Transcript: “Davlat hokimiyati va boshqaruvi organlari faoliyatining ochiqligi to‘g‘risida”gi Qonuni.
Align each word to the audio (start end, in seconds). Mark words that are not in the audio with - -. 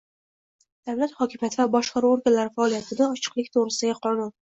“Davlat 0.89 1.11
hokimiyati 1.19 1.59
va 1.59 1.67
boshqaruvi 1.75 2.15
organlari 2.19 2.53
faoliyatining 2.55 3.13
ochiqligi 3.17 3.53
to‘g‘risida”gi 3.59 3.99
Qonuni. 4.07 4.27